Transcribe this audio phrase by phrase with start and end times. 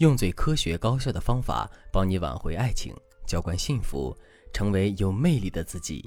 [0.00, 2.94] 用最科学高效的方法帮你挽回爱情，
[3.26, 4.16] 浇灌幸福，
[4.50, 6.02] 成为有魅力的自己。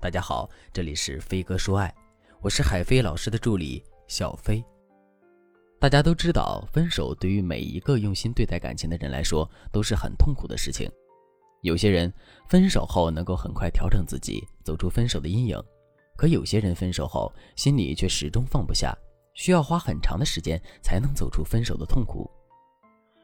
[0.00, 1.94] 大家好，这里是飞哥说爱，
[2.40, 4.64] 我是海飞老师的助理小飞。
[5.78, 10.90] 大家都知道，分手对于每一个用心对待感情的人来说都是很痛苦的事情。
[11.62, 12.12] 有些人
[12.48, 15.56] 分手后能够很快调整自己，走出分手的阴影；
[16.16, 18.92] 可有些人分手后心里却始终放不下，
[19.34, 22.28] 需要花很长的时间才能走出分手的痛苦。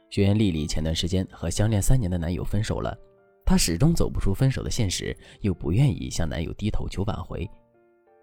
[0.09, 2.97] 学员丽丽前段时间和相恋三年的男友分手了，
[3.45, 7.49] 她始终走不出分手的现实，又不愿意向男友低头求挽回。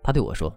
[0.02, 0.54] 她对我说：“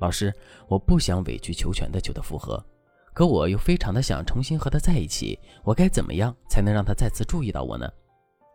[0.00, 0.32] 老师，
[0.68, 2.64] 我不想委曲求全的求他复合，
[3.12, 7.88] 可我又非常的想重新和他在一起，我该怎么样才能让他再次注意到我呢？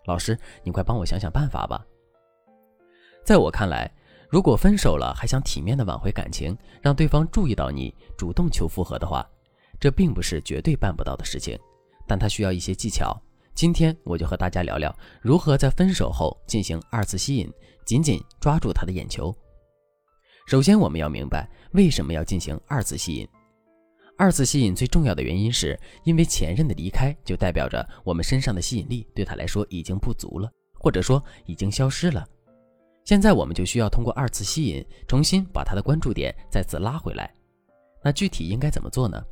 [0.06, 1.86] 老师，你快帮我想想办法吧。”
[3.24, 3.92] 在我看来，
[4.30, 9.30] 如果分手了还想体面的挽回感情，让对方注意到你，主动求复合的话，
[9.80, 11.60] 这并不是绝对办不到的事情。
[12.08, 13.16] 但他需要一些技巧，
[13.54, 17.52] 今天我就和大家聊聊如何在分手后进行二次吸引，
[17.86, 19.36] 紧紧抓住他的眼球。
[20.48, 23.28] 首先，我们要明白为什么要进行二次吸引。
[24.18, 32.26] 二次吸引最重要的原因是因为前任的离开，就代表着我们身上的吸引力对他来说已经不足了，或者说已经消失了。
[33.04, 37.32] 现在我们就需要通过二次吸引，重新把他的关注点再次拉回来。
[38.04, 39.24] 那具体应该怎么做呢？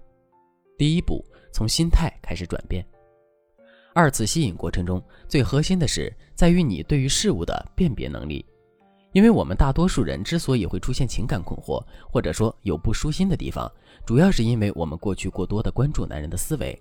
[0.78, 2.86] 第一步，从心态开始转变。
[3.94, 8.46] 二次吸引过程中，最核心的是在于你对于事物的辨别能力。
[9.14, 11.82] 因为我们大多数人之所以会出现情感困惑，
[12.12, 13.72] 或者说有不舒心的地方，
[14.06, 16.78] 主要是因为我们过去过多的关注男人的思维，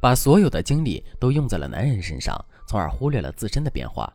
[0.00, 4.10] 把所有的精力都用在了男人身上，从而忽略了自身的变化。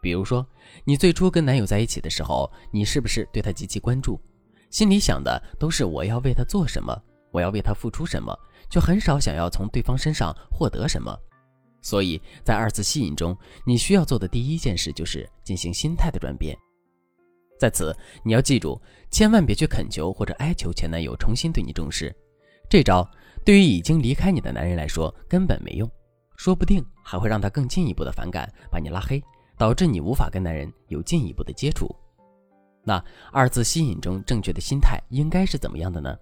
[0.00, 0.46] 比如说，
[0.86, 4.18] 你最初跟男友在一起的时候，你是不是对他极其关注，
[4.70, 6.98] 心里想的都是我要为他做什么？
[7.30, 8.36] 我要为他付出什么，
[8.70, 11.16] 却很少想要从对方身上获得什么。
[11.80, 16.56] 所以在二次吸引中，你需要做的第一件事就是进行心态的转变。
[17.58, 18.80] 在此，你要记住，
[19.10, 22.14] 千万别去恳求或者哀求前男友重新对你重视。
[22.68, 23.08] 这招
[23.44, 25.90] 对于已经离开你的男人来说根本没用，
[26.36, 29.22] 说不定还会让他更进一步的反感，把你拉黑，
[29.56, 31.88] 导致你无法跟男人有进一步的接触。
[32.84, 33.02] 那
[33.32, 36.16] 二次吸引中正确的心态应该是怎么样的呢？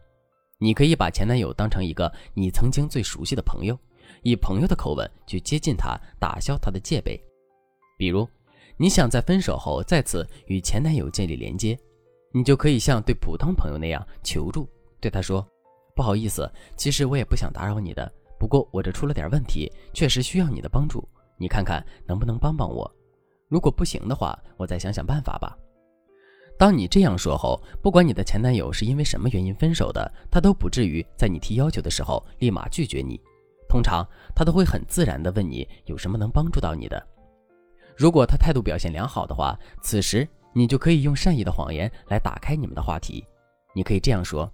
[0.58, 3.78] 你可以把前男友当成一个你曾经最熟悉的朋友，
[4.22, 7.22] 以朋友的口吻去接近他，打消他的戒备。
[7.98, 8.26] 比如，
[8.78, 11.78] 你想在分手后再次与前男友建立连接，
[12.32, 14.66] 你就可以像对普通朋友那样求助，
[14.98, 15.46] 对他说
[15.94, 21.06] ：“不好意思，其实我也不想打扰你的，不过我这出了点问题，确实需要你的帮助，
[21.36, 22.90] 你看看能不能帮帮我？
[23.48, 25.54] 如果不行的话，我再想想办法吧。”
[26.58, 33.20] 当你这样说后，不管你的前男友是因为什么原因分手的，他都不至于在你提要求的时候立马拒绝你。
[33.68, 37.06] 通常他都会很自然地问你有什么能帮助到你的。
[37.94, 43.26] 如果他态度表现良好的话，此时你就可以用善意的谎言来打开你们的话题。
[43.74, 44.50] 你可以这样说：“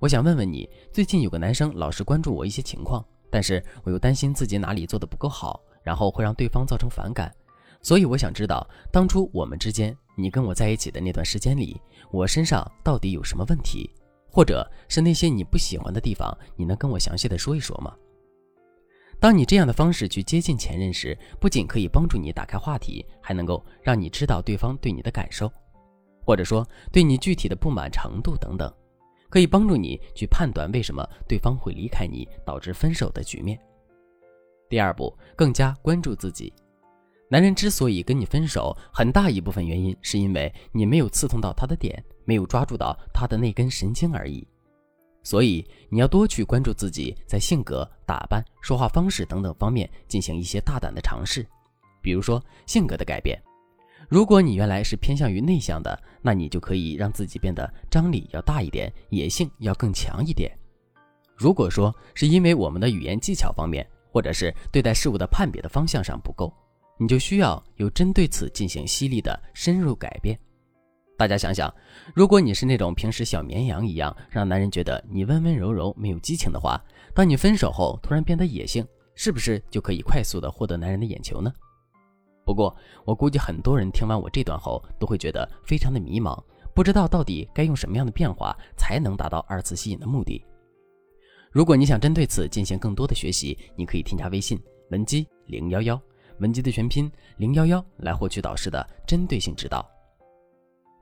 [0.00, 7.32] 我想问问你，最近有个男生老是关注我一些情况，但是我又担心自己哪里做的不够好，然后会让对方造成反感。”
[7.84, 11.80] 所以我想知道，当初我们之间，你跟我在一起的那段时间里，
[12.10, 13.90] 我身上到底有什么问题，
[14.30, 17.94] 或者是那些你不喜欢的地方，你能跟我详细的说一说吗？
[19.18, 25.50] 当你这样的方式去接近前任时，不仅可以帮助你打开话题，还能够让你知道对方对你的感受，
[26.24, 28.72] 或者说对你具体的不满程度等等，
[29.30, 33.58] 可以帮助你去判断为什么对方会离开你，导致分手的局面。
[34.68, 36.52] 第二步，更加关注自己。
[37.32, 44.46] 男人之所以跟你分手，很大一部分原因是因为你没有刺痛到他的点，没有抓住到他的那根神经而已。
[45.22, 51.46] 所以你要多去关注自己在性格、打扮、说话方式等等方面进行一些大胆的尝试。
[52.02, 53.42] 比如说性格的改变，
[54.10, 60.52] 如果你原来是偏向于内向的，那你就可以让自己变得张力要大一点，野性要更强一点。
[61.34, 66.52] 如果说是因为我们的语言技巧方面，或者是对待事物的判别的方向上不够。
[67.02, 70.38] 你就需要有针对此进行犀利的深入改变。
[71.18, 71.72] 大家想想，
[72.14, 76.80] 如果你是那种平时小绵羊一样，让男人觉得你温温柔柔、没有激情的话，
[77.12, 81.52] 当你分手后突然变得野性，是不是就可以快速的获得男人的眼球呢？
[82.44, 82.72] 不过，
[83.04, 86.40] 我估计很多人听完我这段后，都会觉得非常的迷茫，
[86.72, 90.40] 不知道到底该用什么样的变化才能达到二次吸引的目的。
[91.50, 94.56] 如果你想针对此进行更多的学习，你可以添加微信
[94.90, 96.00] 文姬零幺幺。
[96.38, 99.88] 文姬的全拼零幺幺来获取导师的针对性指导。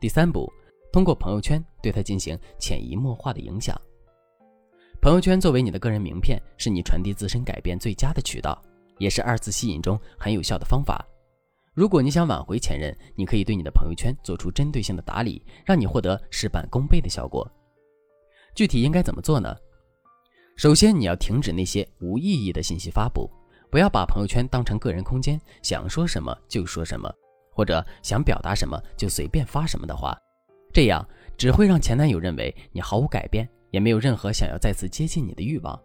[0.00, 0.50] 第三步，
[0.92, 3.78] 通过朋友圈对他进行潜移默化的影响。
[5.00, 8.60] 朋友圈作为你的个人名片，是你传递自身改变最佳的渠道，
[8.98, 11.06] 也是二次吸引中很有效的方法。
[11.72, 17.50] 如果你想挽回前任，你可以对你的朋友圈做出针对性的打理，让你获得事半功倍的效果。
[18.54, 19.56] 具体应该怎么做呢？
[20.56, 23.30] 首先，你要停止那些无意义的信息发布，
[23.70, 27.08] 不要把朋友圈当成个人空间，想说什么就说什么，
[27.52, 30.16] 或者想表达什么就随便发什么的话，
[30.72, 31.06] 这样
[31.38, 35.80] 只会让前男友认为你毫无改变，也没有任何想要再次接近你的欲望。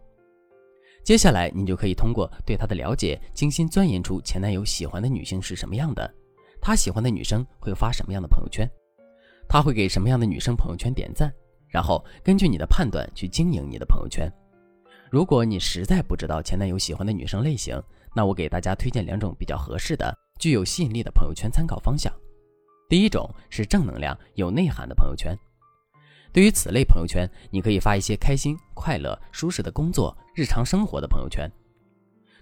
[1.03, 6.11] 接下来，你就可以通过对他的了解，精心钻研出前男友喜欢的女性是什么样的，
[6.59, 8.67] 他喜欢的女生会发什么样的朋友圈，
[9.47, 11.31] 他会给什么样的女生朋友圈点赞，
[11.67, 14.27] 然后根据你的判断去经营你的朋友圈。
[15.15, 17.81] 如果你实在不知道前男友喜欢的女生类型，
[18.13, 22.12] 那我给大家推荐两种比较合适的、具有吸引力的朋友圈参考方向。
[22.89, 25.33] 第一种是正能量、有内涵的朋友圈。
[26.33, 31.50] 对于此类朋友圈，你可以发一些开心、快乐、舒适的工作、日常生活的朋友圈，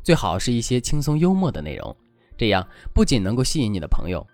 [0.02, 1.96] 最好是一些轻松幽默的内容。
[2.36, 4.26] 这样不仅能够吸引你的朋友，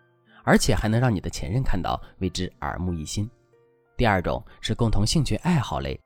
[0.45, 3.29] 而且还能让你的前任看到，为之耳目一新。
[3.97, 5.99] 第二种是共同兴趣爱好类。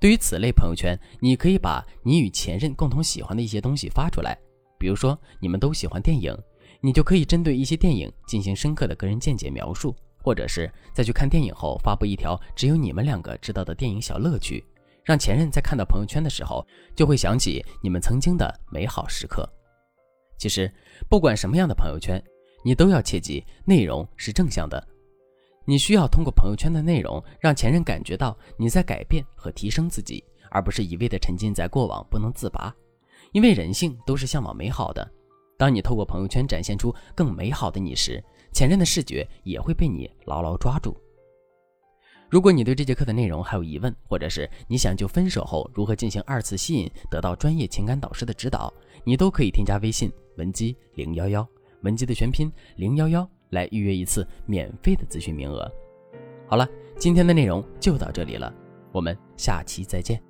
[0.00, 4.38] 对于此类朋友圈，你可以把你与前任共同喜欢的一些东西发出来，
[4.78, 6.36] 比如说你们都喜欢电影，
[6.80, 9.94] 你就可以针对一些电影进行深刻的个人见解描述。
[10.18, 14.66] 或者是在去看电影后发布一条只有你们两个知道的电影小乐趣，
[15.04, 16.66] 让前任在看到朋友圈的时候
[16.96, 19.48] 就会想起你们曾经的美好时刻。
[20.36, 20.68] 其实
[21.08, 22.20] 不管什么样的朋友圈，
[22.64, 24.84] 你都要切记内容是正向的。
[25.66, 32.74] 你需要通过朋友圈的内容让前任感觉到你在改变和提升自己，而不是一味的沉浸在过往不能自拔。
[33.32, 35.06] 因为人性都是向往美好的，
[35.58, 38.24] 当你透过朋友圈展现出更美好的你时。
[38.52, 40.96] 前任的视觉也会被你牢牢抓住。
[42.30, 48.72] 如果你对这节课的内容还有疑问，或者是你想就分手后如何进行二次吸引得到专业情感导师的指导，
[49.04, 51.46] 你都可以添加微信文姬零幺幺，
[51.82, 55.70] 文姬的全拼零幺幺来预约一次免费的咨询名额。
[56.46, 58.52] 好了，今天的内容就到这里了，
[58.92, 60.20] 我们下期再见。